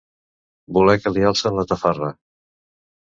[0.77, 2.11] Voler que li alcen la tafarra.